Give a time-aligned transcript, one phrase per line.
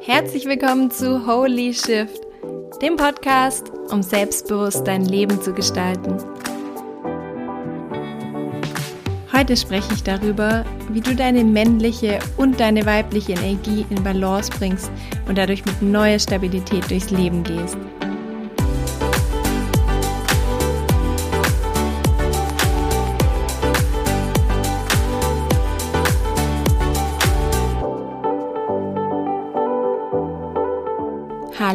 [0.00, 2.20] Herzlich willkommen zu Holy Shift,
[2.80, 6.16] dem Podcast, um selbstbewusst dein Leben zu gestalten.
[9.32, 14.90] Heute spreche ich darüber, wie du deine männliche und deine weibliche Energie in Balance bringst
[15.28, 17.76] und dadurch mit neuer Stabilität durchs Leben gehst.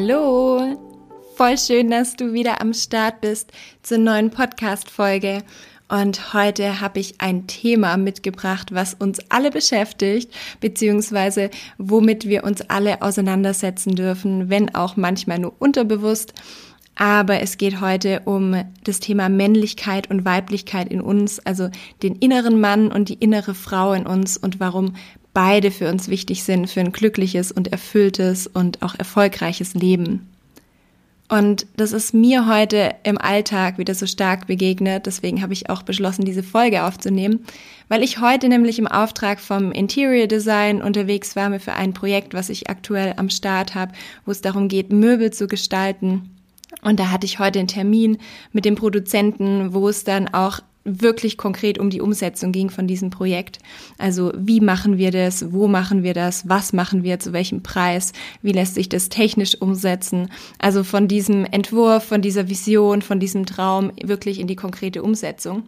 [0.07, 0.77] Hallo!
[1.35, 3.51] Voll schön, dass du wieder am Start bist
[3.81, 5.41] zur neuen Podcast-Folge.
[5.89, 12.61] Und heute habe ich ein Thema mitgebracht, was uns alle beschäftigt, beziehungsweise womit wir uns
[12.69, 16.35] alle auseinandersetzen dürfen, wenn auch manchmal nur unterbewusst.
[16.93, 21.71] Aber es geht heute um das Thema Männlichkeit und Weiblichkeit in uns, also
[22.03, 24.93] den inneren Mann und die innere Frau in uns und warum
[25.35, 30.27] beide für uns wichtig sind für ein glückliches und erfülltes und auch erfolgreiches Leben.
[31.27, 35.07] Und das ist mir heute im Alltag wieder so stark begegnet.
[35.07, 37.45] Deswegen habe ich auch beschlossen, diese Folge aufzunehmen,
[37.89, 42.49] weil ich heute nämlich im Auftrag vom Interior Design unterwegs war für ein Projekt, was
[42.49, 43.91] ich aktuell am Start habe,
[44.25, 46.29] wo es darum geht, Möbel zu gestalten.
[46.81, 48.19] Und da hatte ich heute einen Termin
[48.53, 53.09] mit dem Produzenten, wo es dann auch wirklich konkret um die Umsetzung ging von diesem
[53.09, 53.59] Projekt.
[53.97, 58.13] Also wie machen wir das, wo machen wir das, was machen wir, zu welchem Preis,
[58.41, 60.29] wie lässt sich das technisch umsetzen.
[60.59, 65.63] Also von diesem Entwurf, von dieser Vision, von diesem Traum wirklich in die konkrete Umsetzung.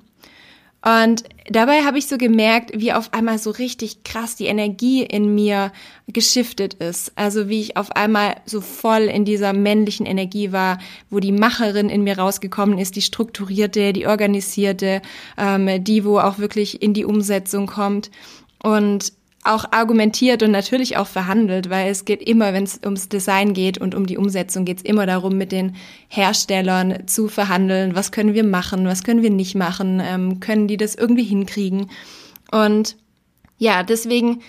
[0.87, 5.35] Und dabei habe ich so gemerkt, wie auf einmal so richtig krass die Energie in
[5.35, 5.73] mir
[6.07, 7.11] geschiftet ist.
[7.15, 10.79] Also wie ich auf einmal so voll in dieser männlichen Energie war,
[11.09, 15.01] wo die Macherin in mir rausgekommen ist, die strukturierte, die organisierte,
[15.37, 18.09] ähm, die, wo auch wirklich in die Umsetzung kommt.
[18.63, 19.11] Und
[19.43, 23.77] auch argumentiert und natürlich auch verhandelt, weil es geht immer, wenn es ums Design geht
[23.77, 25.75] und um die Umsetzung, geht es immer darum, mit den
[26.09, 27.95] Herstellern zu verhandeln.
[27.95, 28.85] Was können wir machen?
[28.87, 30.01] Was können wir nicht machen?
[30.03, 31.89] Ähm, können die das irgendwie hinkriegen?
[32.51, 32.97] Und
[33.57, 34.41] ja, deswegen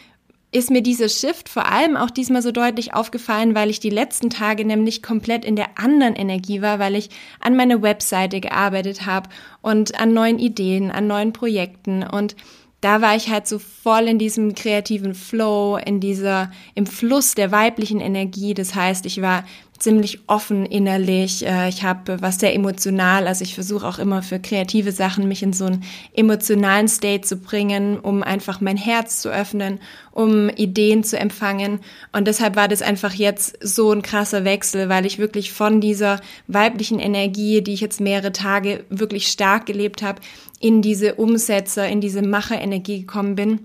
[0.50, 4.30] ist mir dieser Shift vor allem auch diesmal so deutlich aufgefallen, weil ich die letzten
[4.30, 9.28] Tage nämlich komplett in der anderen Energie war, weil ich an meiner Webseite gearbeitet habe
[9.60, 12.34] und an neuen Ideen, an neuen Projekten und
[12.80, 17.50] da war ich halt so voll in diesem kreativen Flow, in dieser, im Fluss der
[17.50, 18.54] weiblichen Energie.
[18.54, 19.44] Das heißt, ich war
[19.78, 21.46] ziemlich offen innerlich.
[21.46, 23.26] Äh, ich habe was sehr emotional.
[23.26, 25.84] Also ich versuche auch immer für kreative Sachen mich in so einen
[26.14, 29.78] emotionalen State zu bringen, um einfach mein Herz zu öffnen,
[30.12, 31.80] um Ideen zu empfangen.
[32.12, 36.20] Und deshalb war das einfach jetzt so ein krasser Wechsel, weil ich wirklich von dieser
[36.46, 40.20] weiblichen Energie, die ich jetzt mehrere Tage wirklich stark gelebt habe,
[40.60, 43.60] in diese Umsetzer, in diese Macherenergie gekommen bin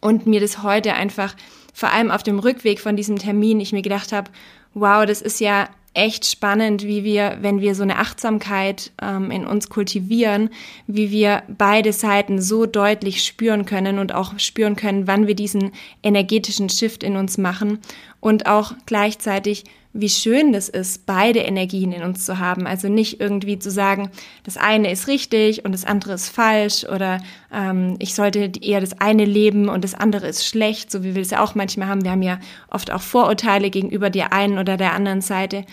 [0.00, 1.34] und mir das heute einfach
[1.76, 4.30] vor allem auf dem Rückweg von diesem Termin ich mir gedacht habe,
[4.76, 9.46] wow, das ist ja echt spannend, wie wir, wenn wir so eine Achtsamkeit ähm, in
[9.46, 10.50] uns kultivieren,
[10.86, 15.72] wie wir beide Seiten so deutlich spüren können und auch spüren können, wann wir diesen
[16.02, 17.78] energetischen Shift in uns machen
[18.20, 19.64] und auch gleichzeitig
[20.00, 22.66] wie schön das ist, beide Energien in uns zu haben.
[22.66, 24.10] Also nicht irgendwie zu sagen,
[24.44, 27.20] das eine ist richtig und das andere ist falsch oder
[27.52, 31.22] ähm, ich sollte eher das eine leben und das andere ist schlecht, so wie wir
[31.22, 32.04] es ja auch manchmal haben.
[32.04, 32.38] Wir haben ja
[32.70, 35.64] oft auch Vorurteile gegenüber der einen oder der anderen Seite.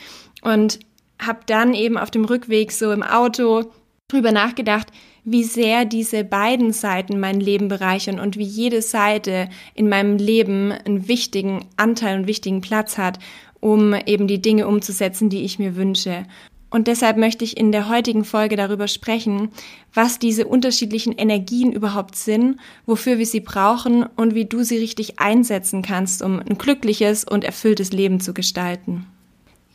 [0.41, 0.79] Und
[1.19, 3.71] habe dann eben auf dem Rückweg so im Auto
[4.07, 4.87] drüber nachgedacht,
[5.23, 10.71] wie sehr diese beiden Seiten mein Leben bereichern und wie jede Seite in meinem Leben
[10.71, 13.19] einen wichtigen Anteil und wichtigen Platz hat
[13.63, 16.25] um eben die Dinge umzusetzen, die ich mir wünsche.
[16.69, 19.49] Und deshalb möchte ich in der heutigen Folge darüber sprechen,
[19.93, 25.19] was diese unterschiedlichen Energien überhaupt sind, wofür wir sie brauchen und wie du sie richtig
[25.19, 29.05] einsetzen kannst, um ein glückliches und erfülltes Leben zu gestalten.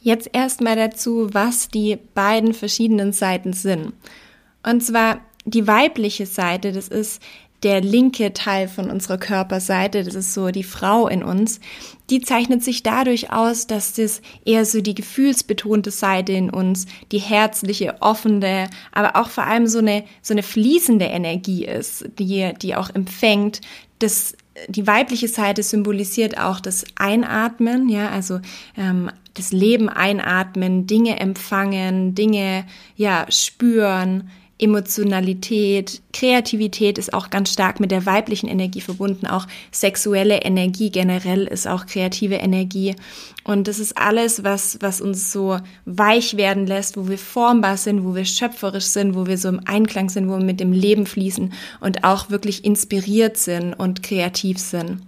[0.02, 3.92] Jetzt erstmal dazu, was die beiden verschiedenen Seiten sind.
[4.64, 7.22] Und zwar die weibliche Seite, das ist
[7.62, 11.60] der linke Teil von unserer Körperseite, das ist so die Frau in uns,
[12.10, 17.18] die zeichnet sich dadurch aus, dass das eher so die gefühlsbetonte Seite in uns, die
[17.18, 22.76] herzliche, offene, aber auch vor allem so eine, so eine fließende Energie ist, die, die
[22.76, 23.60] auch empfängt.
[23.98, 24.36] Das,
[24.68, 28.40] die weibliche Seite symbolisiert auch das Einatmen, ja, also
[28.76, 32.64] ähm, das Leben einatmen, Dinge empfangen, Dinge
[32.96, 39.26] ja spüren, Emotionalität, Kreativität ist auch ganz stark mit der weiblichen Energie verbunden.
[39.26, 42.96] Auch sexuelle Energie generell ist auch kreative Energie.
[43.48, 45.56] Und das ist alles, was, was uns so
[45.86, 49.62] weich werden lässt, wo wir formbar sind, wo wir schöpferisch sind, wo wir so im
[49.64, 54.58] Einklang sind, wo wir mit dem Leben fließen und auch wirklich inspiriert sind und kreativ
[54.58, 55.00] sind.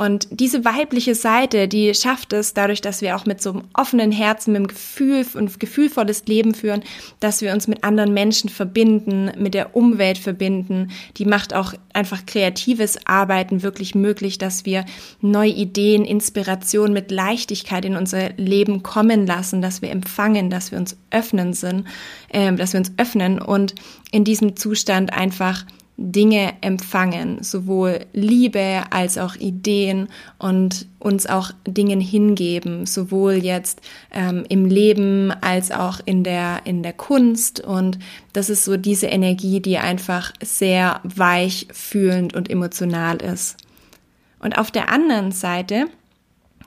[0.00, 4.12] Und diese weibliche Seite, die schafft es dadurch, dass wir auch mit so einem offenen
[4.12, 6.82] Herzen, mit einem Gefühl und gefühlvolles Leben führen,
[7.20, 10.90] dass wir uns mit anderen Menschen verbinden, mit der Umwelt verbinden.
[11.18, 14.86] Die macht auch einfach kreatives Arbeiten wirklich möglich, dass wir
[15.20, 20.78] neue Ideen, Inspiration mit Leichtigkeit in unser Leben kommen lassen, dass wir empfangen, dass wir
[20.78, 21.86] uns öffnen sind,
[22.28, 23.74] äh, dass wir uns öffnen und
[24.10, 25.64] in diesem Zustand einfach
[26.02, 34.44] Dinge empfangen, sowohl Liebe als auch Ideen und uns auch Dingen hingeben, sowohl jetzt ähm,
[34.48, 37.60] im Leben als auch in der, in der Kunst.
[37.60, 37.98] Und
[38.32, 43.58] das ist so diese Energie, die einfach sehr weich, fühlend und emotional ist.
[44.38, 45.84] Und auf der anderen Seite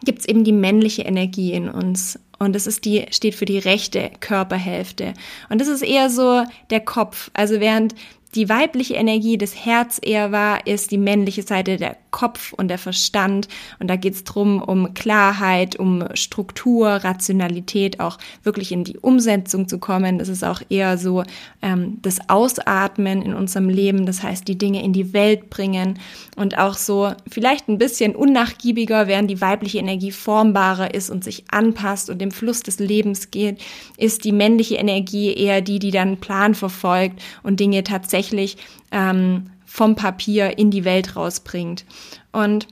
[0.06, 2.20] gibt es eben die männliche Energie in uns.
[2.40, 5.14] Und das ist die, steht für die rechte Körperhälfte.
[5.50, 7.32] Und das ist eher so der Kopf.
[7.34, 7.96] Also während
[8.36, 12.78] die weibliche Energie des Herz eher war, ist die männliche Seite der Kopf und der
[12.78, 13.48] Verstand.
[13.80, 19.68] Und da geht es drum um Klarheit, um Struktur, Rationalität, auch wirklich in die Umsetzung
[19.68, 20.20] zu kommen.
[20.20, 21.24] Das ist auch eher so
[21.62, 26.00] ähm, das Ausatmen in unserem Leben, das heißt die Dinge in die Welt bringen
[26.36, 31.46] und auch so vielleicht ein bisschen unnachgiebiger, während die weibliche Energie formbarer ist und sich
[31.52, 33.60] anpasst und dem Fluss des Lebens geht,
[33.98, 38.58] ist die männliche Energie eher die, die dann Plan verfolgt und Dinge tatsächlich tatsächlich
[38.92, 41.86] ähm, vom Papier in die Welt rausbringt.
[42.32, 42.68] Und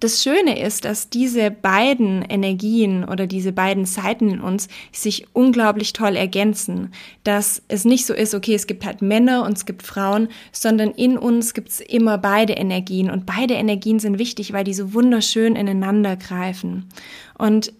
[0.00, 5.92] das Schöne ist, dass diese beiden Energien oder diese beiden Seiten in uns sich unglaublich
[5.92, 6.92] toll ergänzen.
[7.22, 10.90] Dass es nicht so ist, okay, es gibt halt Männer und es gibt Frauen, sondern
[10.92, 13.10] in uns gibt es immer beide Energien.
[13.10, 16.88] Und beide Energien sind wichtig, weil die so wunderschön ineinander greifen.
[17.36, 17.72] Und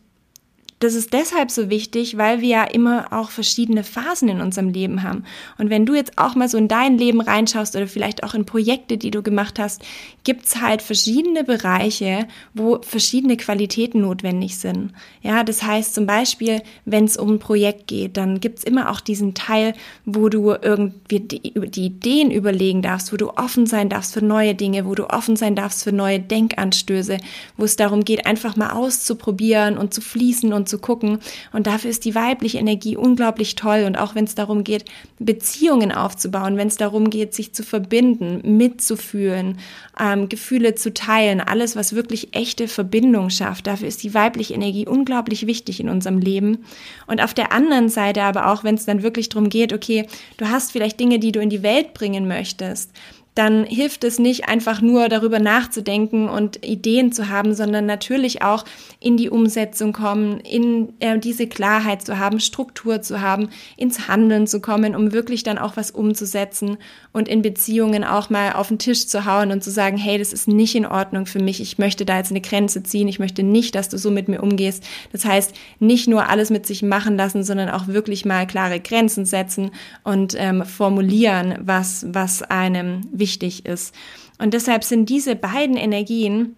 [0.80, 5.02] das ist deshalb so wichtig, weil wir ja immer auch verschiedene Phasen in unserem Leben
[5.02, 5.24] haben.
[5.58, 8.46] Und wenn du jetzt auch mal so in dein Leben reinschaust oder vielleicht auch in
[8.46, 9.82] Projekte, die du gemacht hast,
[10.24, 14.92] gibt's halt verschiedene Bereiche, wo verschiedene Qualitäten notwendig sind.
[15.20, 19.00] Ja, das heißt zum Beispiel, wenn es um ein Projekt geht, dann gibt's immer auch
[19.00, 19.74] diesen Teil,
[20.06, 24.54] wo du irgendwie die, die Ideen überlegen darfst, wo du offen sein darfst für neue
[24.54, 27.18] Dinge, wo du offen sein darfst für neue Denkanstöße,
[27.58, 31.18] wo es darum geht, einfach mal auszuprobieren und zu fließen und zu gucken.
[31.52, 33.84] Und dafür ist die weibliche Energie unglaublich toll.
[33.86, 34.86] Und auch wenn es darum geht,
[35.18, 39.58] Beziehungen aufzubauen, wenn es darum geht, sich zu verbinden, mitzufühlen,
[40.00, 44.86] ähm, Gefühle zu teilen, alles, was wirklich echte Verbindung schafft, dafür ist die weibliche Energie
[44.86, 46.64] unglaublich wichtig in unserem Leben.
[47.06, 50.06] Und auf der anderen Seite aber auch, wenn es dann wirklich darum geht, okay,
[50.38, 52.92] du hast vielleicht Dinge, die du in die Welt bringen möchtest,
[53.34, 58.64] dann hilft es nicht einfach nur darüber nachzudenken und Ideen zu haben, sondern natürlich auch
[58.98, 64.46] in die Umsetzung kommen, in äh, diese Klarheit zu haben, Struktur zu haben, ins Handeln
[64.46, 66.76] zu kommen, um wirklich dann auch was umzusetzen
[67.12, 70.32] und in Beziehungen auch mal auf den Tisch zu hauen und zu sagen, hey, das
[70.32, 73.42] ist nicht in Ordnung für mich, ich möchte da jetzt eine Grenze ziehen, ich möchte
[73.44, 74.84] nicht, dass du so mit mir umgehst.
[75.12, 79.24] Das heißt, nicht nur alles mit sich machen lassen, sondern auch wirklich mal klare Grenzen
[79.24, 79.70] setzen
[80.02, 83.94] und ähm, formulieren, was, was einem wichtig ist.
[84.38, 86.56] Und deshalb sind diese beiden Energien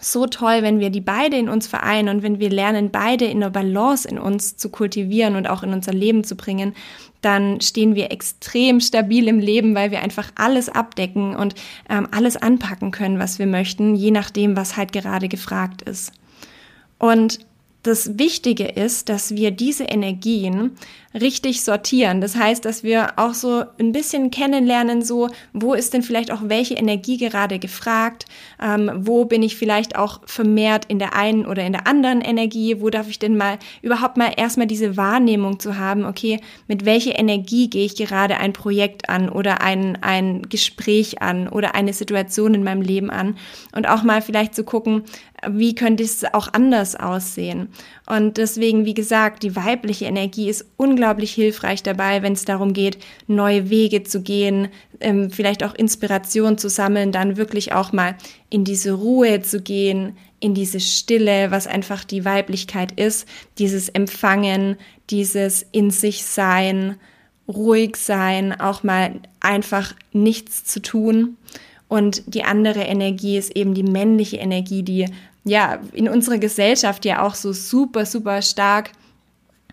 [0.00, 3.40] so toll, wenn wir die beide in uns vereinen und wenn wir lernen, beide in
[3.40, 6.74] der Balance in uns zu kultivieren und auch in unser Leben zu bringen,
[7.22, 11.54] dann stehen wir extrem stabil im Leben, weil wir einfach alles abdecken und
[11.88, 16.12] ähm, alles anpacken können, was wir möchten, je nachdem, was halt gerade gefragt ist.
[16.98, 17.40] Und
[17.82, 20.72] das Wichtige ist, dass wir diese Energien
[21.18, 22.20] richtig sortieren.
[22.20, 26.42] Das heißt, dass wir auch so ein bisschen kennenlernen, so, wo ist denn vielleicht auch
[26.44, 28.26] welche Energie gerade gefragt?
[28.62, 32.80] Ähm, wo bin ich vielleicht auch vermehrt in der einen oder in der anderen Energie?
[32.80, 37.18] Wo darf ich denn mal überhaupt mal erstmal diese Wahrnehmung zu haben, okay, mit welcher
[37.18, 42.54] Energie gehe ich gerade ein Projekt an oder ein, ein Gespräch an oder eine Situation
[42.54, 43.36] in meinem Leben an?
[43.74, 45.02] Und auch mal vielleicht zu gucken,
[45.48, 47.68] wie könnte es auch anders aussehen?
[48.06, 52.98] Und deswegen, wie gesagt, die weibliche Energie ist unglaublich hilfreich dabei, wenn es darum geht,
[53.26, 54.68] neue Wege zu gehen,
[55.00, 58.16] ähm, vielleicht auch Inspiration zu sammeln, dann wirklich auch mal
[58.50, 63.26] in diese Ruhe zu gehen, in diese Stille, was einfach die Weiblichkeit ist,
[63.58, 64.76] dieses Empfangen,
[65.10, 66.96] dieses in sich sein,
[67.46, 71.36] ruhig sein, auch mal einfach nichts zu tun.
[71.88, 75.06] Und die andere Energie ist eben die männliche Energie, die
[75.50, 78.92] ja in unserer Gesellschaft ja auch so super, super stark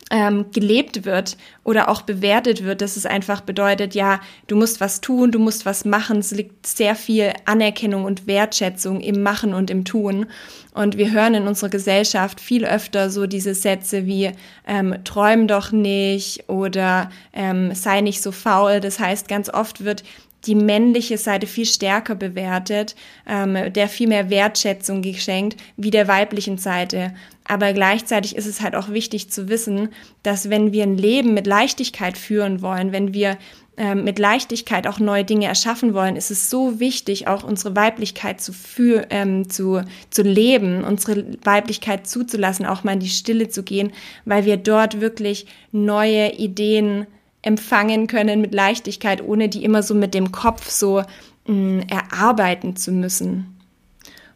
[0.10, 5.02] ähm, gelebt wird oder auch bewertet wird, dass es einfach bedeutet, ja, du musst was
[5.02, 6.20] tun, du musst was machen.
[6.20, 10.28] Es liegt sehr viel Anerkennung und Wertschätzung im Machen und im Tun.
[10.74, 14.32] Und wir hören in unserer Gesellschaft viel öfter so diese Sätze wie
[14.66, 18.80] ähm, träum doch nicht oder ähm, sei nicht so faul.
[18.80, 20.04] Das heißt, ganz oft wird
[20.48, 22.96] die männliche Seite viel stärker bewertet,
[23.28, 27.14] ähm, der viel mehr Wertschätzung geschenkt, wie der weiblichen Seite.
[27.44, 29.90] Aber gleichzeitig ist es halt auch wichtig zu wissen,
[30.24, 33.38] dass wenn wir ein Leben mit Leichtigkeit führen wollen, wenn wir
[33.78, 38.42] ähm, mit Leichtigkeit auch neue Dinge erschaffen wollen, ist es so wichtig, auch unsere Weiblichkeit
[38.42, 43.62] zu, für, ähm, zu, zu leben, unsere Weiblichkeit zuzulassen, auch mal in die Stille zu
[43.62, 43.94] gehen,
[44.26, 47.06] weil wir dort wirklich neue Ideen
[47.48, 51.04] empfangen können mit Leichtigkeit, ohne die immer so mit dem Kopf so
[51.46, 53.58] mh, mm, erarbeiten zu müssen.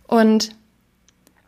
[0.07, 0.55] Und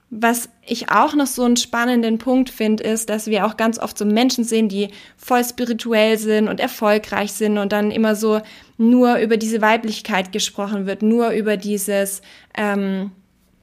[0.10, 3.98] was ich auch noch so einen spannenden Punkt finde, ist, dass wir auch ganz oft
[3.98, 8.42] so Menschen sehen, die voll spirituell sind und erfolgreich sind und dann immer so
[8.78, 12.22] nur über diese Weiblichkeit gesprochen wird, nur über dieses,
[12.56, 13.12] ähm,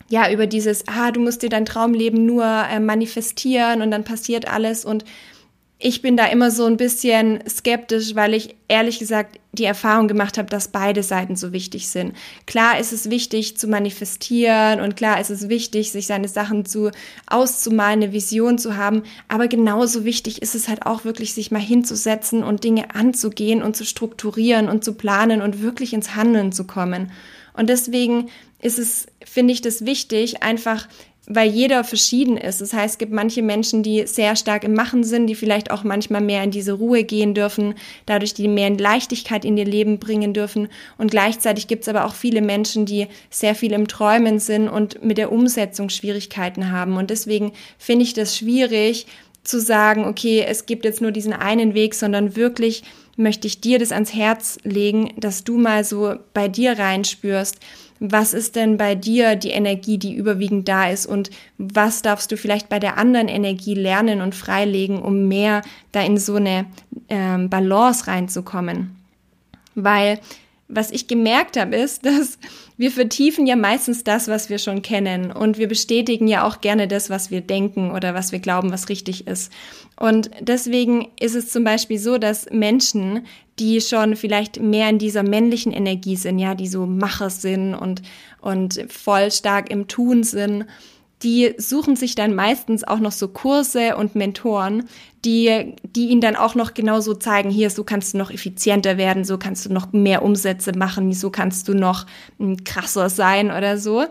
[0.09, 4.49] ja, über dieses, ah, du musst dir dein Traumleben nur äh, manifestieren und dann passiert
[4.49, 5.04] alles und
[5.82, 10.37] ich bin da immer so ein bisschen skeptisch, weil ich ehrlich gesagt die Erfahrung gemacht
[10.37, 12.14] habe, dass beide Seiten so wichtig sind.
[12.46, 16.90] Klar ist es wichtig zu manifestieren und klar ist es wichtig, sich seine Sachen zu
[17.26, 21.58] auszumalen, eine Vision zu haben, aber genauso wichtig ist es halt auch wirklich, sich mal
[21.62, 26.66] hinzusetzen und Dinge anzugehen und zu strukturieren und zu planen und wirklich ins Handeln zu
[26.66, 27.10] kommen.
[27.54, 28.28] Und deswegen
[28.60, 30.87] ist es, finde ich, das wichtig, einfach
[31.32, 32.60] weil jeder verschieden ist.
[32.60, 35.84] Das heißt, es gibt manche Menschen, die sehr stark im Machen sind, die vielleicht auch
[35.84, 40.00] manchmal mehr in diese Ruhe gehen dürfen, dadurch die mehr in Leichtigkeit in ihr Leben
[40.00, 40.68] bringen dürfen.
[40.99, 45.04] Und gleichzeitig gibt es aber auch viele Menschen, die sehr viel im Träumen sind und
[45.04, 46.96] mit der Umsetzung Schwierigkeiten haben.
[46.96, 49.06] Und deswegen finde ich das schwierig
[49.44, 52.82] zu sagen, okay, es gibt jetzt nur diesen einen Weg, sondern wirklich
[53.16, 57.58] möchte ich dir das ans Herz legen, dass du mal so bei dir reinspürst,
[58.00, 62.38] was ist denn bei dir die Energie, die überwiegend da ist und was darfst du
[62.38, 65.61] vielleicht bei der anderen Energie lernen und freilegen, um mehr
[65.92, 66.64] da in so eine
[67.11, 68.97] ähm, Balance reinzukommen.
[69.75, 70.19] Weil
[70.70, 72.38] was ich gemerkt habe, ist, dass
[72.76, 76.88] wir vertiefen ja meistens das, was wir schon kennen und wir bestätigen ja auch gerne
[76.88, 79.52] das, was wir denken oder was wir glauben, was richtig ist.
[79.98, 83.26] Und deswegen ist es zum Beispiel so, dass Menschen,
[83.58, 88.00] die schon vielleicht mehr in dieser männlichen Energie sind, ja, die so Macher sind und,
[88.40, 90.64] und voll stark im Tun sind,
[91.22, 94.88] die suchen sich dann meistens auch noch so Kurse und Mentoren,
[95.24, 99.24] die, die ihnen dann auch noch genauso zeigen, hier, so kannst du noch effizienter werden,
[99.24, 102.06] so kannst du noch mehr Umsätze machen, so kannst du noch
[102.38, 104.06] hm, krasser sein oder so.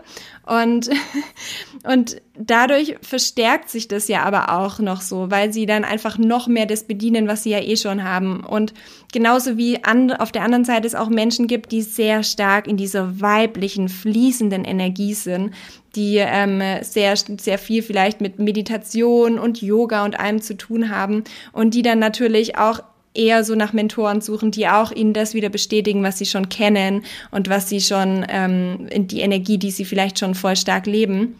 [0.46, 0.90] Und,
[1.84, 6.46] und dadurch verstärkt sich das ja aber auch noch so, weil sie dann einfach noch
[6.46, 8.44] mehr das bedienen, was sie ja eh schon haben.
[8.44, 8.72] Und
[9.12, 12.76] genauso wie an, auf der anderen Seite es auch Menschen gibt, die sehr stark in
[12.76, 15.54] dieser weiblichen, fließenden Energie sind,
[15.96, 21.24] die ähm, sehr, sehr viel vielleicht mit Meditation und Yoga und allem zu tun haben
[21.52, 22.80] und die dann natürlich auch
[23.14, 27.02] eher so nach Mentoren suchen, die auch ihnen das wieder bestätigen, was sie schon kennen
[27.30, 31.38] und was sie schon, ähm, die Energie, die sie vielleicht schon voll stark leben.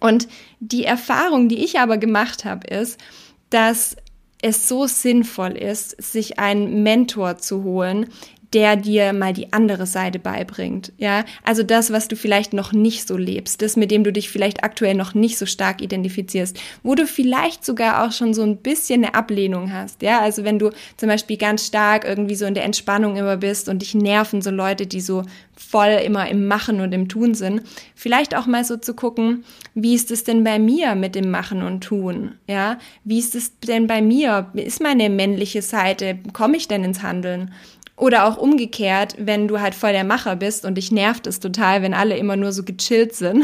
[0.00, 0.26] Und
[0.58, 2.98] die Erfahrung, die ich aber gemacht habe, ist,
[3.50, 3.96] dass
[4.42, 8.06] es so sinnvoll ist, sich einen Mentor zu holen,
[8.56, 10.90] der dir mal die andere Seite beibringt.
[10.96, 14.30] Ja, also das, was du vielleicht noch nicht so lebst, das, mit dem du dich
[14.30, 18.56] vielleicht aktuell noch nicht so stark identifizierst, wo du vielleicht sogar auch schon so ein
[18.56, 20.00] bisschen eine Ablehnung hast.
[20.00, 23.68] Ja, also wenn du zum Beispiel ganz stark irgendwie so in der Entspannung immer bist
[23.68, 27.60] und dich nerven so Leute, die so voll immer im Machen und im Tun sind,
[27.94, 29.44] vielleicht auch mal so zu gucken,
[29.74, 32.36] wie ist es denn bei mir mit dem Machen und Tun?
[32.46, 34.50] Ja, wie ist es denn bei mir?
[34.54, 36.18] Ist meine männliche Seite?
[36.32, 37.52] Komme ich denn ins Handeln?
[37.98, 41.80] Oder auch umgekehrt, wenn du halt voll der Macher bist und dich nervt es total,
[41.80, 43.42] wenn alle immer nur so gechillt sind.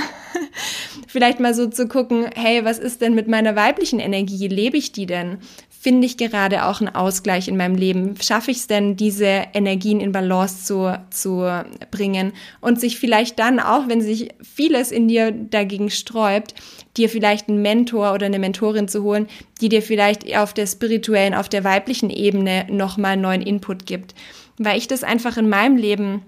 [1.09, 4.49] Vielleicht mal so zu gucken, hey, was ist denn mit meiner weiblichen Energie?
[4.49, 5.39] Lebe ich die denn?
[5.71, 8.15] Finde ich gerade auch einen Ausgleich in meinem Leben?
[8.21, 12.35] Schaffe ich es denn, diese Energien in Balance zu, zu bringen?
[12.61, 16.55] Und sich vielleicht dann, auch wenn sich vieles in dir dagegen sträubt,
[16.99, 19.29] dir vielleicht einen Mentor oder eine Mentorin zu holen,
[19.63, 24.15] die dir vielleicht auf der spirituellen, auf der weiblichen Ebene nochmal neuen Input gibt
[24.59, 26.23] weil ich das einfach in meinem Leben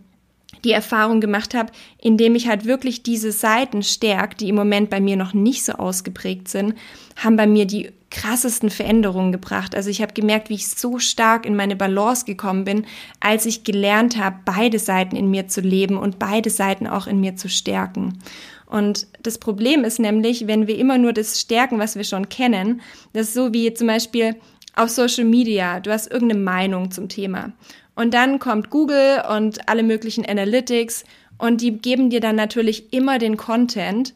[0.65, 5.01] die Erfahrung gemacht habe, indem ich halt wirklich diese Seiten stärkt, die im Moment bei
[5.01, 6.75] mir noch nicht so ausgeprägt sind,
[7.17, 9.75] haben bei mir die krassesten Veränderungen gebracht.
[9.75, 12.87] Also ich habe gemerkt, wie ich so stark in meine Balance gekommen bin,
[13.21, 17.21] als ich gelernt habe, beide Seiten in mir zu leben und beide Seiten auch in
[17.21, 18.19] mir zu stärken.
[18.67, 22.81] Und das Problem ist nämlich, wenn wir immer nur das stärken, was wir schon kennen,
[23.13, 24.37] das ist so wie zum Beispiel
[24.77, 27.53] auf Social Media, du hast irgendeine Meinung zum Thema.
[27.95, 31.05] Und dann kommt Google und alle möglichen Analytics
[31.39, 34.15] und die geben dir dann natürlich immer den Content,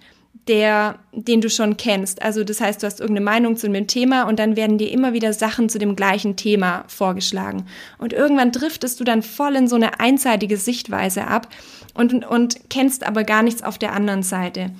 [0.48, 2.22] der, den du schon kennst.
[2.22, 5.12] Also das heißt, du hast irgendeine Meinung zu einem Thema und dann werden dir immer
[5.12, 7.66] wieder Sachen zu dem gleichen Thema vorgeschlagen.
[7.98, 11.48] Und irgendwann driftest du dann voll in so eine einseitige Sichtweise ab
[11.94, 14.70] und, und kennst aber gar nichts auf der anderen Seite.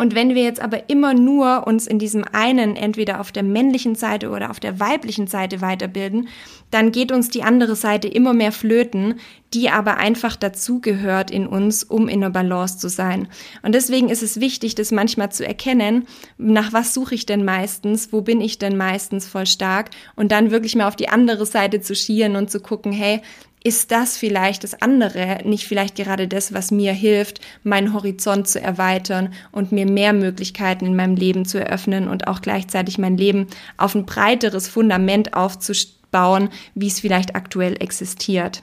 [0.00, 3.94] Und wenn wir jetzt aber immer nur uns in diesem einen, entweder auf der männlichen
[3.94, 6.28] Seite oder auf der weiblichen Seite weiterbilden,
[6.70, 9.20] dann geht uns die andere Seite immer mehr flöten,
[9.52, 13.28] die aber einfach dazugehört in uns, um in der Balance zu sein.
[13.62, 16.06] Und deswegen ist es wichtig, das manchmal zu erkennen,
[16.38, 20.50] nach was suche ich denn meistens, wo bin ich denn meistens voll stark und dann
[20.50, 23.20] wirklich mal auf die andere Seite zu schieren und zu gucken, hey,
[23.62, 28.60] ist das vielleicht das andere, nicht vielleicht gerade das, was mir hilft, meinen Horizont zu
[28.60, 33.48] erweitern und mir mehr Möglichkeiten in meinem Leben zu eröffnen und auch gleichzeitig mein Leben
[33.76, 38.62] auf ein breiteres Fundament aufzubauen, wie es vielleicht aktuell existiert.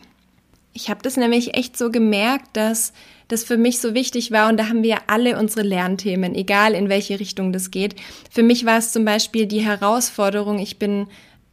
[0.74, 2.94] Ich habe das nämlich echt so gemerkt, dass
[3.28, 6.90] das für mich so wichtig war und da haben wir alle unsere Lernthemen, egal in
[6.90, 7.96] welche Richtung das geht.
[8.32, 11.08] Für mich war es zum Beispiel die Herausforderung, ich bin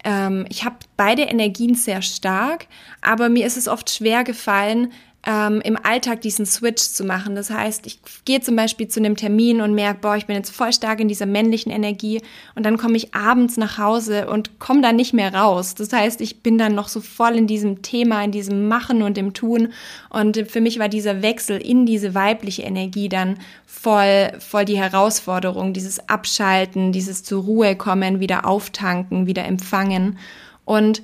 [0.04, 2.66] ähm, ich habe beide Energien sehr stark,
[3.00, 4.92] aber mir ist es oft schwer gefallen,
[5.26, 7.34] ähm, im Alltag diesen Switch zu machen.
[7.34, 10.54] Das heißt, ich gehe zum Beispiel zu einem Termin und merke, boah, ich bin jetzt
[10.54, 12.20] voll stark in dieser männlichen Energie
[12.54, 15.74] und dann komme ich abends nach Hause und komme da nicht mehr raus.
[15.74, 19.16] Das heißt, ich bin dann noch so voll in diesem Thema, in diesem Machen und
[19.16, 19.72] im Tun
[20.10, 25.72] und für mich war dieser Wechsel in diese weibliche Energie dann voll, voll die Herausforderung,
[25.72, 30.18] dieses Abschalten, dieses zur Ruhe kommen, wieder auftanken, wieder empfangen
[30.64, 31.02] und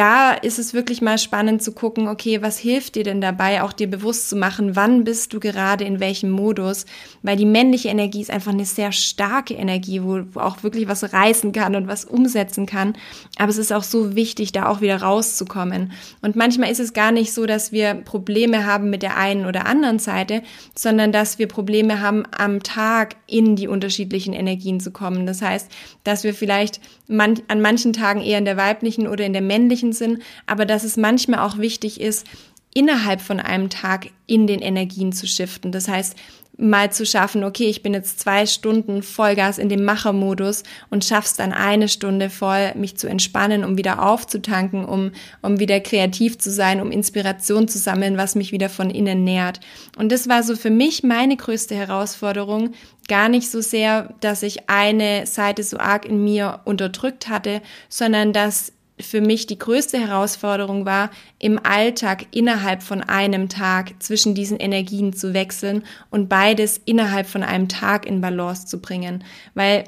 [0.00, 3.74] da ist es wirklich mal spannend zu gucken, okay, was hilft dir denn dabei, auch
[3.74, 6.86] dir bewusst zu machen, wann bist du gerade in welchem Modus,
[7.20, 11.12] weil die männliche Energie ist einfach eine sehr starke Energie, wo, wo auch wirklich was
[11.12, 12.94] reißen kann und was umsetzen kann,
[13.36, 15.92] aber es ist auch so wichtig, da auch wieder rauszukommen.
[16.22, 19.66] Und manchmal ist es gar nicht so, dass wir Probleme haben mit der einen oder
[19.66, 20.42] anderen Seite,
[20.74, 25.26] sondern dass wir Probleme haben, am Tag in die unterschiedlichen Energien zu kommen.
[25.26, 25.70] Das heißt,
[26.04, 26.80] dass wir vielleicht
[27.10, 30.66] man, an manchen Tagen eher in der weiblichen oder in der männlichen Zeichen sind, aber
[30.66, 32.26] dass es manchmal auch wichtig ist,
[32.72, 35.72] innerhalb von einem Tag in den Energien zu shiften.
[35.72, 36.16] Das heißt,
[36.56, 41.34] mal zu schaffen, okay, ich bin jetzt zwei Stunden Vollgas in dem Machermodus und schaff's
[41.34, 46.50] dann eine Stunde voll, mich zu entspannen, um wieder aufzutanken, um, um wieder kreativ zu
[46.50, 49.60] sein, um Inspiration zu sammeln, was mich wieder von innen nährt.
[49.96, 52.72] Und das war so für mich meine größte Herausforderung,
[53.08, 58.32] gar nicht so sehr, dass ich eine Seite so arg in mir unterdrückt hatte, sondern
[58.32, 58.72] dass
[59.02, 65.12] für mich die größte Herausforderung war, im Alltag innerhalb von einem Tag zwischen diesen Energien
[65.12, 69.24] zu wechseln und beides innerhalb von einem Tag in Balance zu bringen.
[69.54, 69.84] Weil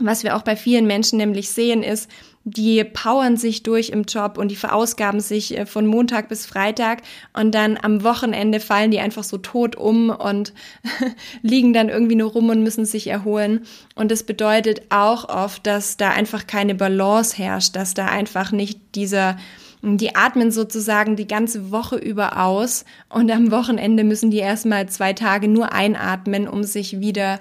[0.00, 2.08] was wir auch bei vielen Menschen nämlich sehen, ist,
[2.54, 7.02] die powern sich durch im Job und die verausgaben sich äh, von Montag bis Freitag
[7.34, 10.52] und dann am Wochenende fallen die einfach so tot um und
[11.42, 13.62] liegen dann irgendwie nur rum und müssen sich erholen.
[13.94, 18.80] Und das bedeutet auch oft, dass da einfach keine Balance herrscht, dass da einfach nicht
[18.94, 19.36] dieser
[19.80, 25.12] die atmen sozusagen die ganze Woche über aus und am Wochenende müssen die erstmal zwei
[25.12, 27.38] Tage nur einatmen, um sich wieder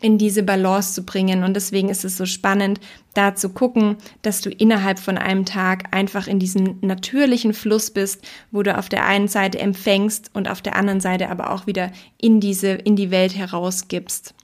[0.00, 1.42] in diese Balance zu bringen.
[1.42, 2.80] Und deswegen ist es so spannend,
[3.14, 8.22] da zu gucken, dass du innerhalb von einem Tag einfach in diesem natürlichen Fluss bist,
[8.52, 11.90] wo du auf der einen Seite empfängst und auf der anderen Seite aber auch wieder
[12.16, 14.34] in diese, in die Welt herausgibst.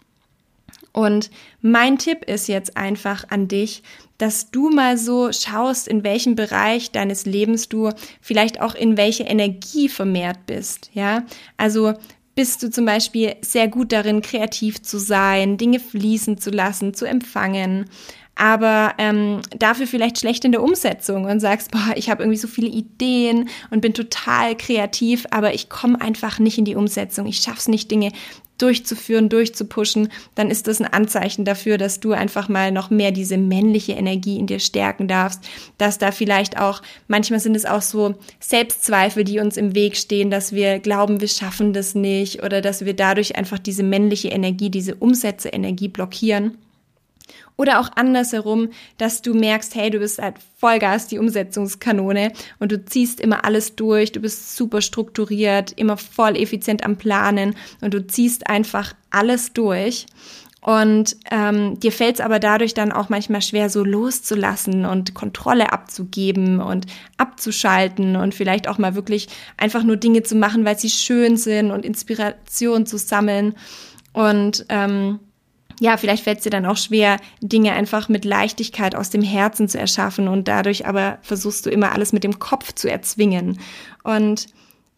[0.92, 3.82] Und mein Tipp ist jetzt einfach an dich,
[4.18, 7.90] dass du mal so schaust, in welchem Bereich deines Lebens du
[8.20, 10.90] vielleicht auch in welche Energie vermehrt bist.
[10.94, 11.24] Ja,
[11.56, 11.94] also
[12.34, 17.04] bist du zum Beispiel sehr gut darin, kreativ zu sein, Dinge fließen zu lassen, zu
[17.04, 17.86] empfangen,
[18.36, 22.48] aber ähm, dafür vielleicht schlecht in der Umsetzung und sagst, boah, ich habe irgendwie so
[22.48, 27.26] viele Ideen und bin total kreativ, aber ich komme einfach nicht in die Umsetzung.
[27.26, 28.10] Ich schaff's nicht, Dinge
[28.58, 33.36] durchzuführen, durchzupushen, dann ist das ein Anzeichen dafür, dass du einfach mal noch mehr diese
[33.36, 35.40] männliche Energie in dir stärken darfst,
[35.78, 40.30] dass da vielleicht auch, manchmal sind es auch so Selbstzweifel, die uns im Weg stehen,
[40.30, 44.70] dass wir glauben, wir schaffen das nicht oder dass wir dadurch einfach diese männliche Energie,
[44.70, 46.58] diese Umsätze-Energie blockieren.
[47.56, 52.84] Oder auch andersherum, dass du merkst, hey, du bist halt Vollgas die Umsetzungskanone und du
[52.84, 58.04] ziehst immer alles durch, du bist super strukturiert, immer voll effizient am Planen und du
[58.04, 60.06] ziehst einfach alles durch.
[60.64, 65.72] Und ähm, dir fällt es aber dadurch dann auch manchmal schwer, so loszulassen und Kontrolle
[65.72, 66.86] abzugeben und
[67.18, 71.70] abzuschalten und vielleicht auch mal wirklich einfach nur Dinge zu machen, weil sie schön sind
[71.70, 73.54] und Inspiration zu sammeln.
[74.14, 75.20] Und ähm,
[75.80, 79.68] ja, vielleicht fällt es dir dann auch schwer, Dinge einfach mit Leichtigkeit aus dem Herzen
[79.68, 83.58] zu erschaffen und dadurch aber versuchst du immer alles mit dem Kopf zu erzwingen.
[84.02, 84.46] Und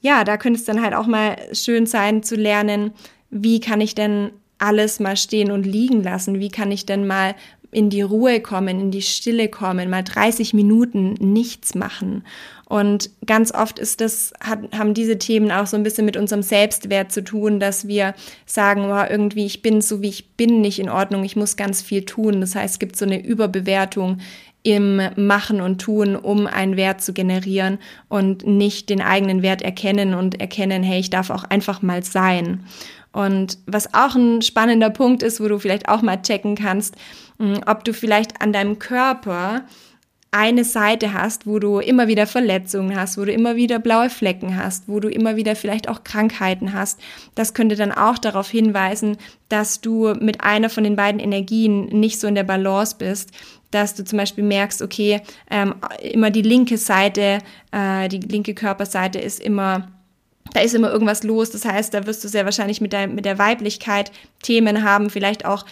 [0.01, 2.93] ja, da könnte es dann halt auch mal schön sein zu lernen,
[3.31, 6.41] wie kann ich denn alles mal stehen und liegen lassen?
[6.41, 7.35] Wie kann ich denn mal
[7.73, 12.25] in die Ruhe kommen, in die Stille kommen, mal 30 Minuten nichts machen?
[12.69, 16.43] Und ganz oft ist das, hat, haben diese Themen auch so ein bisschen mit unserem
[16.43, 20.81] Selbstwert zu tun, dass wir sagen, wow, irgendwie, ich bin so wie ich bin nicht
[20.81, 22.41] in Ordnung, ich muss ganz viel tun.
[22.41, 24.19] Das heißt, es gibt so eine Überbewertung
[24.65, 30.13] im Machen und Tun, um einen Wert zu generieren und nicht den eigenen Wert erkennen
[30.13, 32.65] und erkennen, hey, ich darf auch einfach mal sein.
[33.13, 36.97] Und was auch ein spannender Punkt ist, wo du vielleicht auch mal checken kannst,
[37.39, 39.63] hm, ob du vielleicht an deinem Körper
[40.31, 44.57] eine Seite hast, wo du immer wieder Verletzungen hast, wo du immer wieder blaue Flecken
[44.57, 47.01] hast, wo du immer wieder vielleicht auch Krankheiten hast.
[47.35, 49.17] Das könnte dann auch darauf hinweisen,
[49.49, 53.31] dass du mit einer von den beiden Energien nicht so in der Balance bist,
[53.71, 57.39] dass du zum Beispiel merkst, okay, ähm, immer die linke Seite,
[57.73, 59.89] äh, die linke Körperseite ist immer
[60.57, 61.51] da ist immer irgendwas los.
[61.51, 64.11] Das heißt, da wirst du sehr wahrscheinlich mit, dein, mit der Weiblichkeit
[64.43, 65.67] Themen haben, vielleicht auch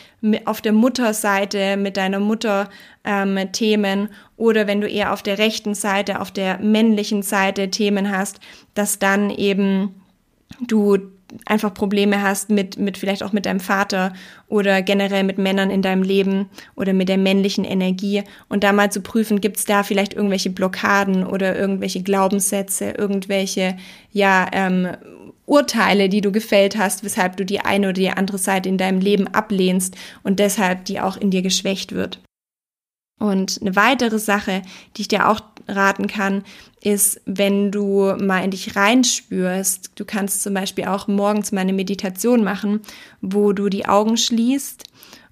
[0.44, 2.68] auf der Mutterseite mit deiner Mutter
[3.02, 8.14] ähm, Themen oder wenn du eher auf der rechten Seite, auf der männlichen Seite Themen
[8.14, 8.40] hast,
[8.74, 10.02] dass dann eben
[10.60, 10.98] du
[11.46, 14.12] einfach Probleme hast mit, mit vielleicht auch mit deinem Vater
[14.48, 18.90] oder generell mit Männern in deinem Leben oder mit der männlichen Energie und da mal
[18.90, 23.76] zu prüfen, gibt es da vielleicht irgendwelche Blockaden oder irgendwelche Glaubenssätze, irgendwelche,
[24.12, 24.88] ja, ähm,
[25.46, 29.00] Urteile, die du gefällt hast, weshalb du die eine oder die andere Seite in deinem
[29.00, 32.20] Leben ablehnst und deshalb die auch in dir geschwächt wird.
[33.20, 34.62] Und eine weitere Sache,
[34.96, 36.44] die ich dir auch raten kann,
[36.82, 39.92] ist, wenn du mal in dich reinspürst.
[39.94, 42.80] Du kannst zum Beispiel auch morgens mal eine Meditation machen,
[43.20, 44.84] wo du die Augen schließt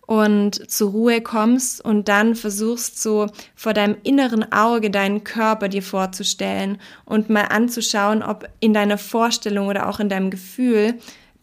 [0.06, 5.82] und zur Ruhe kommst und dann versuchst so vor deinem inneren Auge deinen Körper dir
[5.82, 10.94] vorzustellen und mal anzuschauen, ob in deiner Vorstellung oder auch in deinem Gefühl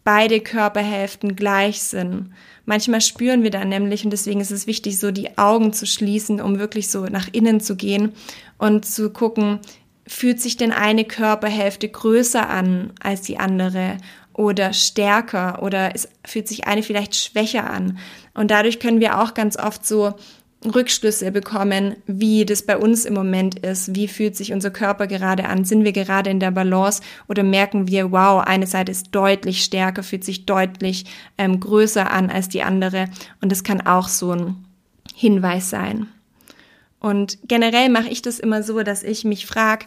[0.04, 2.32] beide Körperhälften gleich sind.
[2.66, 6.40] Manchmal spüren wir dann nämlich, und deswegen ist es wichtig, so die Augen zu schließen,
[6.40, 8.12] um wirklich so nach innen zu gehen
[8.58, 9.60] und zu gucken,
[10.06, 13.96] fühlt sich denn eine Körperhälfte größer an als die andere
[14.32, 17.98] oder stärker oder es fühlt sich eine vielleicht schwächer an.
[18.34, 20.14] Und dadurch können wir auch ganz oft so
[20.64, 23.94] Rückschlüsse bekommen, wie das bei uns im Moment ist.
[23.94, 25.64] Wie fühlt sich unser Körper gerade an?
[25.64, 30.02] Sind wir gerade in der Balance oder merken wir, wow, eine Seite ist deutlich stärker,
[30.02, 31.06] fühlt sich deutlich
[31.38, 33.06] ähm, größer an als die andere?
[33.40, 34.56] Und das kann auch so ein
[35.14, 36.08] Hinweis sein.
[36.98, 39.86] Und generell mache ich das immer so, dass ich mich frage,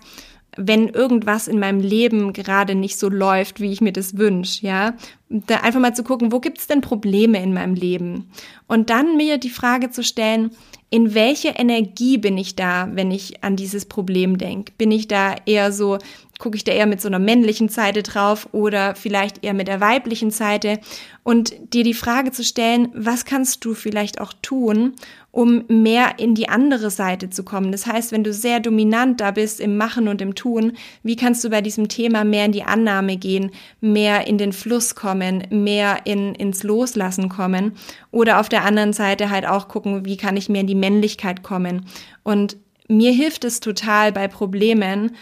[0.58, 4.96] wenn irgendwas in meinem Leben gerade nicht so läuft, wie ich mir das wünsche, ja,
[5.30, 8.30] da einfach mal zu gucken, wo gibt es denn Probleme in meinem Leben?
[8.68, 10.52] Und dann mir die Frage zu stellen,
[10.90, 14.74] in welche Energie bin ich da, wenn ich an dieses Problem denke?
[14.78, 15.98] Bin ich da eher so,
[16.44, 19.80] gucke ich da eher mit so einer männlichen Seite drauf oder vielleicht eher mit der
[19.80, 20.80] weiblichen Seite?
[21.24, 24.92] Und dir die Frage zu stellen, was kannst du vielleicht auch tun,
[25.32, 27.72] um mehr in die andere Seite zu kommen.
[27.72, 31.46] Das heißt, wenn du sehr dominant da bist im Machen und im Tun, wie kannst
[31.46, 36.02] du bei diesem Thema mehr in die Annahme gehen, mehr in den Fluss kommen, mehr
[36.04, 37.72] in, ins Loslassen kommen
[38.12, 41.42] oder auf der anderen Seite halt auch gucken, wie kann ich mehr in die Männlichkeit
[41.42, 41.86] kommen.
[42.24, 42.58] Und
[42.90, 45.14] mir hilft es total bei Problemen,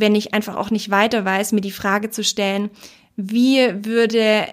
[0.00, 2.70] wenn ich einfach auch nicht weiter weiß, mir die Frage zu stellen,
[3.16, 4.46] wie würde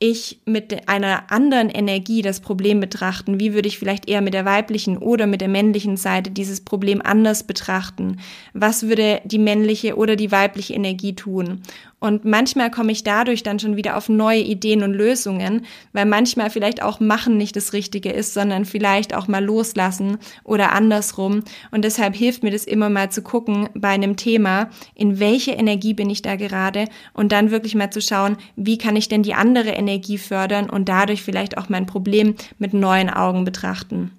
[0.00, 3.40] ich mit einer anderen Energie das Problem betrachten?
[3.40, 7.02] Wie würde ich vielleicht eher mit der weiblichen oder mit der männlichen Seite dieses Problem
[7.02, 8.20] anders betrachten?
[8.54, 11.62] Was würde die männliche oder die weibliche Energie tun?
[12.00, 16.48] Und manchmal komme ich dadurch dann schon wieder auf neue Ideen und Lösungen, weil manchmal
[16.48, 21.42] vielleicht auch machen nicht das Richtige ist, sondern vielleicht auch mal loslassen oder andersrum.
[21.72, 25.94] Und deshalb hilft mir das immer mal zu gucken bei einem Thema, in welche Energie
[25.94, 26.84] bin ich da gerade
[27.14, 30.88] und dann wirklich mal zu schauen, wie kann ich denn die andere Energie fördern und
[30.88, 34.12] dadurch vielleicht auch mein Problem mit neuen Augen betrachten.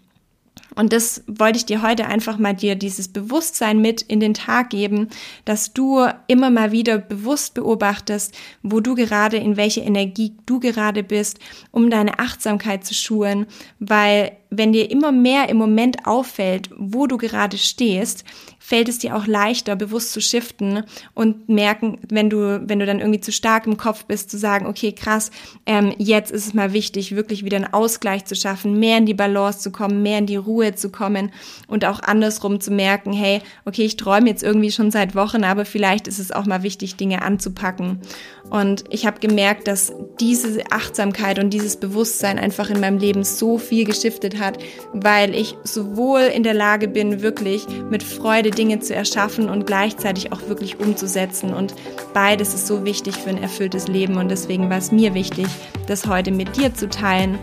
[0.76, 4.70] Und das wollte ich dir heute einfach mal dir dieses Bewusstsein mit in den Tag
[4.70, 5.10] geben,
[5.46, 11.04] dass du immer mal wieder bewusst beobachtest, wo du gerade, in welche Energie du gerade
[11.04, 11.40] bist,
[11.72, 13.46] um deine Achtsamkeit zu schulen,
[13.80, 18.24] weil wenn dir immer mehr im Moment auffällt, wo du gerade stehst,
[18.58, 20.84] fällt es dir auch leichter, bewusst zu shiften
[21.14, 24.66] und merken, wenn du, wenn du dann irgendwie zu stark im Kopf bist, zu sagen,
[24.68, 25.32] okay, krass,
[25.66, 29.14] ähm, jetzt ist es mal wichtig, wirklich wieder einen Ausgleich zu schaffen, mehr in die
[29.14, 31.32] Balance zu kommen, mehr in die Ruhe zu kommen
[31.68, 35.66] und auch andersrum zu merken, hey, okay, ich träume jetzt irgendwie schon seit Wochen, aber
[35.66, 38.02] vielleicht ist es auch mal wichtig, Dinge anzupacken.
[38.50, 43.58] Und ich habe gemerkt, dass diese Achtsamkeit und dieses Bewusstsein einfach in meinem Leben so
[43.58, 44.58] viel geschiftet hat,
[44.92, 50.32] weil ich sowohl in der Lage bin, wirklich mit Freude Dinge zu erschaffen und gleichzeitig
[50.32, 51.54] auch wirklich umzusetzen.
[51.54, 51.76] Und
[52.14, 54.18] beides ist so wichtig für ein erfülltes Leben.
[54.18, 55.46] Und deswegen war es mir wichtig,
[55.88, 57.38] das heute mit dir zu teilen.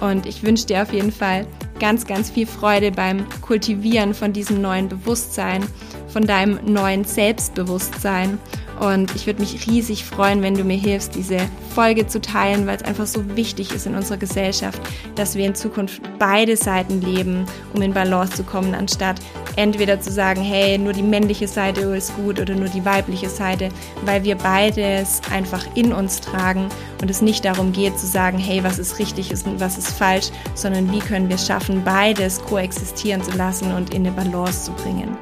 [0.00, 1.46] Und ich wünsche dir auf jeden Fall
[1.78, 5.64] ganz, ganz viel Freude beim Kultivieren von diesem neuen Bewusstsein,
[6.08, 8.38] von deinem neuen Selbstbewusstsein
[8.80, 11.38] und ich würde mich riesig freuen, wenn du mir hilfst, diese
[11.74, 14.80] Folge zu teilen, weil es einfach so wichtig ist in unserer Gesellschaft,
[15.16, 19.20] dass wir in Zukunft beide Seiten leben, um in Balance zu kommen, anstatt
[19.56, 23.68] entweder zu sagen, hey, nur die männliche Seite ist gut oder nur die weibliche Seite,
[24.06, 26.68] weil wir beides einfach in uns tragen
[27.02, 30.30] und es nicht darum geht zu sagen, hey, was ist richtig und was ist falsch,
[30.54, 34.72] sondern wie können wir es schaffen, beides koexistieren zu lassen und in eine Balance zu
[34.72, 35.18] bringen.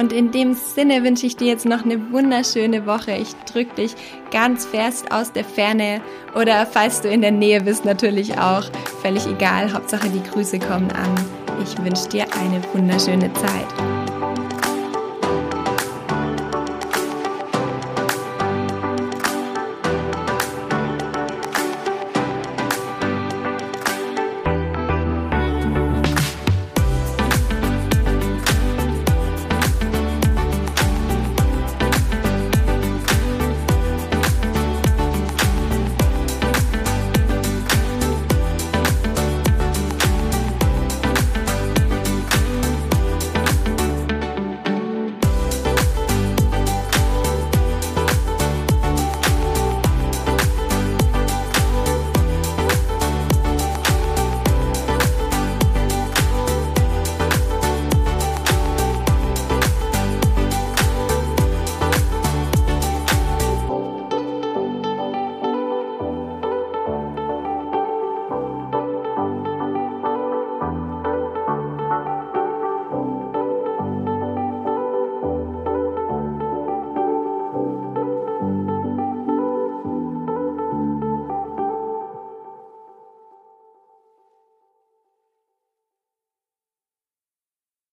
[0.00, 3.12] Und in dem Sinne wünsche ich dir jetzt noch eine wunderschöne Woche.
[3.12, 3.94] Ich drücke dich
[4.30, 6.00] ganz fest aus der Ferne
[6.34, 8.64] oder falls du in der Nähe bist, natürlich auch.
[9.02, 9.70] Völlig egal.
[9.70, 11.14] Hauptsache die Grüße kommen an.
[11.62, 13.89] Ich wünsche dir eine wunderschöne Zeit.